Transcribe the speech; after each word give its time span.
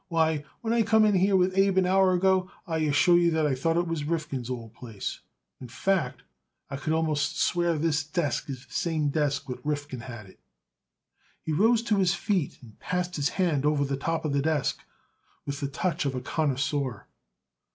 Why, 0.07 0.43
when 0.61 0.73
I 0.73 0.81
come 0.81 1.05
in 1.05 1.13
here 1.13 1.35
with 1.35 1.55
Abe, 1.55 1.77
an 1.77 1.85
hour 1.85 2.11
ago, 2.15 2.49
I 2.65 2.79
assure 2.79 3.19
you 3.19 3.39
I 3.47 3.53
thought 3.53 3.77
I 3.77 3.81
was 3.81 4.01
in 4.01 4.07
Rifkin's 4.09 4.49
old 4.49 4.73
place. 4.73 5.19
In 5.59 5.67
fact, 5.67 6.23
I 6.71 6.77
could 6.77 6.91
almost 6.91 7.39
swear 7.39 7.77
this 7.77 8.03
desk 8.03 8.49
is 8.49 8.65
the 8.65 8.73
same 8.73 9.09
desk 9.09 9.47
what 9.47 9.63
Rifkin 9.63 9.99
had 9.99 10.25
it." 10.25 10.39
He 11.43 11.51
rose 11.53 11.83
to 11.83 11.97
his 11.97 12.15
feet 12.15 12.57
and 12.63 12.79
passed 12.79 13.15
his 13.15 13.29
hand 13.37 13.63
over 13.63 13.85
the 13.85 13.95
top 13.95 14.25
of 14.25 14.33
the 14.33 14.41
desk 14.41 14.79
with 15.45 15.59
the 15.59 15.67
touch 15.67 16.03
of 16.05 16.15
a 16.15 16.21
connoisseur. 16.21 17.05